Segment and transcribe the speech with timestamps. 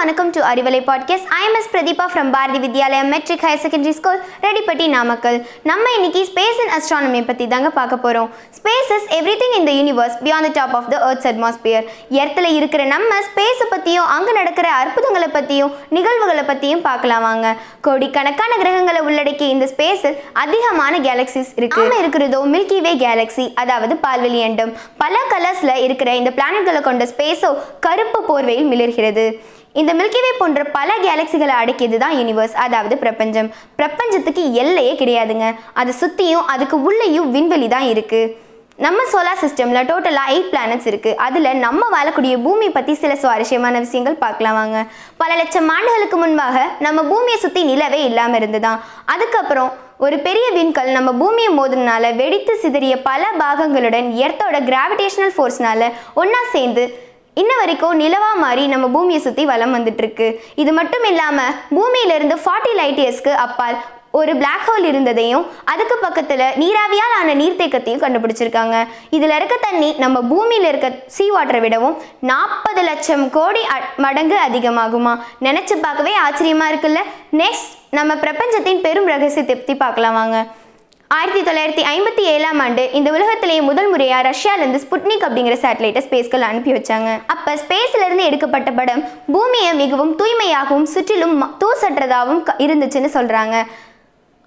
[0.00, 5.36] வணக்கம் to Arivalai podcast I'm S Pratheeba from Bharathi Vidyalayam matric higher secondary school Redipatti Namakkal.
[5.70, 8.28] நம்ம இன்னைக்கு space and astronomy பற்றி தாங்க பார்க்க போகிறோம்
[8.58, 11.84] ஸ்பேஸ் இஸ் எவ்ரி திங் இந்த universe beyond the top of the earth's atmosphere
[12.20, 17.52] எர்த்தில் இருக்கிற நம்ம ஸ்பேஸை பற்றியும் அங்கே நடக்கிற அற்புதங்களை பற்றியும் நிகழ்வுகளை பற்றியும் பார்க்கலாம் வாங்க.
[17.88, 21.84] கோடிக்கணக்கான கிரகங்களை உள்ளடக்கி இந்த ஸ்பேஸில் அதிகமான கேலக்சிஸ் இருக்கு.
[21.84, 27.52] நாம இருக்கிறதோ மில்கி வே கேலக்ஸி அதாவது பால்வெளி அண்டம் பல கலர்ஸில் இருக்கிற இந்த பிளானட்களை கொண்ட ஸ்பேஸோ
[27.88, 29.26] கருப்பு போர்வையில் மிளர்கிறது.
[29.74, 33.48] இந்த மில்கிவே போன்ற பல கேலக்சிகளை அடக்கியது தான் யூனிவர்ஸ் அதாவது பிரபஞ்சம்.
[33.80, 35.48] பிரபஞ்சத்துக்கு எல்லையே கிடையாதுங்க.
[35.80, 38.32] அதை சுற்றியும் அதுக்கு உள்ளேயும் விண்வெளி தான் இருக்குது
[38.84, 44.16] நம்ம சோலார் சிஸ்டமில் டோட்டலாக எயிட் பிளானட்ஸ் இருக்குது அதில் நம்ம வாழக்கூடிய பூமி பற்றி சில சுவாரஸ்யமான விஷயங்கள்
[44.22, 44.78] பார்க்கலாம் வாங்க.
[45.22, 48.80] பல லட்சம் ஆண்டுகளுக்கு முன்பாக நம்ம பூமியை சுற்றி நிலவே இல்லாமல் இருந்துதான்
[49.14, 49.70] அதுக்கப்புறம்
[50.06, 55.90] ஒரு பெரிய விண்கல் நம்ம பூமியை மோதுனால வெடித்து சிதறிய பல பாகங்களுடன் எர்த்தோட கிராவிடேஷனல் ஃபோர்ஸ்னால
[56.22, 56.84] ஒன்றா சேர்ந்து
[57.40, 60.26] இன்ன வரைக்கும் நிலவா மாறி நம்ம பூமியை சுற்றி வலம் வந்துட்டுருக்கு.
[60.62, 63.78] இது மட்டும் இல்லாமல் பூமியிலிருந்து ஃபார்ட்டி லைட் இயர்ஸ்க்கு அப்பால்
[64.18, 68.76] ஒரு பிளாக் ஹோல் இருந்ததையும் அதுக்கு பக்கத்தில் நீராவியால் ஆன நீர்த்தேக்கத்தையும் கண்டுபிடிச்சிருக்காங்க.
[69.16, 71.98] இதில் இருக்க தண்ணி நம்ம பூமியில் இருக்க சீ வாட்டரை விடவும்
[72.30, 73.62] நாற்பது லட்சம் கோடி
[74.06, 75.12] மடங்கு அதிகமாகுமா?
[75.48, 77.02] நினச்சி பார்க்கவே ஆச்சரியமாக இருக்குல்ல?
[77.42, 80.40] நெக்ஸ்ட் நம்ம பிரபஞ்சத்தின் பெரும் ரகசியத்தை பற்றி பார்க்கலாம் வாங்க.
[81.10, 86.72] ஆயிரத்தி தொள்ளாயிரத்தி ஐம்பத்தி ஏழாம் ஆண்டு இந்த உலகத்திலேயே முதல் முறையாக ரஷ்யாலேருந்து ஸ்புட்னிக் அப்படிங்கிற சேட்டலைட்டை ஸ்பேஸ்கள் அனுப்பி
[86.72, 87.08] வச்சாங்க.
[87.26, 93.56] அப்போ ஸ்பேஸ்லேருந்து எடுக்கப்பட்ட படம் பூமியை மிகவும் தூய்மையாகவும் சுற்றிலும் தூசற்றதாகவும் க- இருந்துச்சுன்னு சொல்கிறாங்க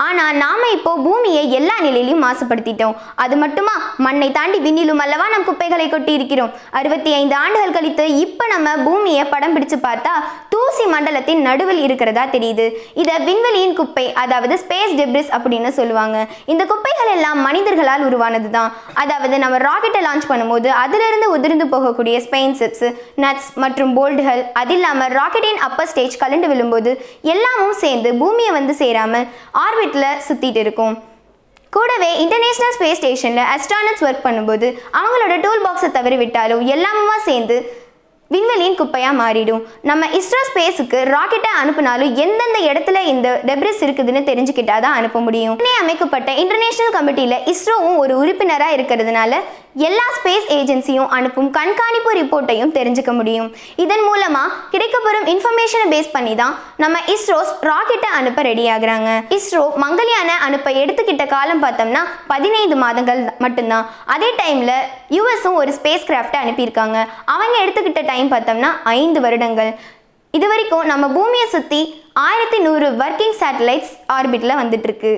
[0.04, 2.96] ஆனால் நாம இப்போ பூமியை எல்லா நிலையிலும் மாசுபடுத்திட்டோம்.
[3.23, 3.76] அது மட்டுமா?
[4.06, 9.24] மண்ணை தாண்டி விண்ணிலும் அல்லவா நம் குப்பைகளை கொட்டி இருக்கிறோம் அறுபத்தி ஐந்து ஆண்டுகள் கழித்து இப்போ நம்ம பூமியை
[9.34, 10.14] படம் பிடிச்சு பார்த்தா
[10.54, 12.66] தூசி மண்டலத்தின் நடுவில் இருக்கிறதா தெரியுது.
[13.02, 16.18] இதை விண்வெளியின் குப்பை அதாவது ஸ்பேஸ் டெப்ரிஸ் அப்படின்னு சொல்லுவாங்க.
[16.53, 18.72] இந்த குப்பைகள் எல்லாம் மனிதர்களால் உருவானது தான்
[19.03, 22.88] அதாவது நம்ம ராக்கெட்டை லான்ச் பண்ணும்போது அதிலிருந்து உதிர்ந்து போகக்கூடிய ஸ்பெயின் சிப்ஸ்
[23.24, 26.91] நட்ஸ் மற்றும் போல்டுகள் அது இல்லாமல் ராக்கெட்டின் அப்பர் ஸ்டேஜ் கலண்டு விழும்போது
[27.34, 29.28] எல்லாமும் சேர்ந்து பூமியை வந்து சேராமல்
[29.94, 30.96] ஆர்பிட்டில் சுற்றிட்டு இருக்கும்.
[31.76, 34.68] கூடவே இன்டர்நேஷ்னல் ஸ்பேஸ் ஸ்டேஷனில் அஸ்ட்ரானட்ஸ் ஒர்க் பண்ணும்போது
[35.00, 37.56] அவங்களோட டூல் பாக்ஸை தவறி விட்டாலும் எல்லாமுமா சேர்ந்து
[38.32, 39.64] விண்வெளியின் குப்பையாக மாறிடும்.
[39.90, 45.58] நம்ம இஸ்ரோ ஸ்பேஸுக்கு ராக்கெட்டை அனுப்புனாலும் எந்தெந்த இடத்துல இந்த டெப்ரிஸ் இருக்குதுன்னு தெரிஞ்சுக்கிட்டா தான் அனுப்ப முடியும்.
[45.82, 49.42] அமைக்கப்பட்ட இன்டர்நேஷனல் கமிட்டியில் இஸ்ரோவும் ஒரு உறுப்பினராக இருக்கிறதுனால
[49.88, 53.47] எல்லா ஸ்பேஸ் ஏஜென்சியும் அனுப்பும் கண்காணிப்பு ரிப்போர்ட்டையும் தெரிஞ்சுக்க முடியும்.
[53.84, 56.53] இதன் மூலமாக கிடைக்கப்பெறும் இன்ஃபர்மேஷனை பேஸ் பண்ணி தான்
[56.84, 62.03] நம்ம இஸ்ரோஸ் ராக்கெட்டை அனுப்ப ரெடி ஆகுறாங்க இஸ்ரோ மங்கள்யானை அனுப்ப எடுத்துக்கிட்ட காலம் பார்த்தோம்னா
[62.34, 63.88] பதினைந்து மாதங்கள் மட்டும்தான்.
[64.16, 64.75] அதே டைமில்
[65.17, 67.00] யூஎஸும் ஒரு ஸ்பேஸ் கிராஃப்டை அனுப்பியிருக்காங்க.
[67.35, 69.73] அவங்க எடுத்துக்கிட்ட டைம் பார்த்தோம்னா ஐந்து வருடங்கள்.
[70.38, 71.81] இது வரைக்கும் நம்ம பூமியை சுற்றி
[72.28, 75.11] ஆயிரத்தி நூறு ஒர்க்கிங் சேட்டலைட்ஸ் ஆர்பிட்டில் வந்துட்டுருக்கு.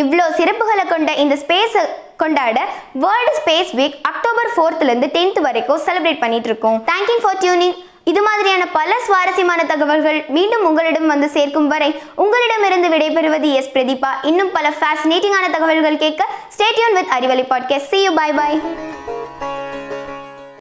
[0.00, 1.84] இவ்வளோ சிறப்புகளை கொண்ட இந்த ஸ்பேஸை
[2.16, 6.84] கொண்டாட வேர்ல்டு ஸ்பேஸ் வீக் அக்டோபர் ஃபோர்த்லேருந்து டென்த் வரைக்கும் செலிப்ரேட் பண்ணிட்டு இருக்கோம்.
[6.86, 13.52] தேங்க்யூ ஃபார் டியூனிங் இது மாதிரியான பல சுவாரஸ்யமான தகவல்கள் மீண்டும் உங்களிடம் வந்து சேர்க்கும் வரை உங்களிடமிருந்து விடைபெறுவது
[13.52, 13.68] எஸ்.
[13.68, 14.08] பிரதீபா.
[14.22, 16.26] இன்னும் பல ஃபேசினேட்டிங்கான தகவல்கள் கேட்க
[16.56, 18.60] stay tuned with Arivalai podcast see you bye bye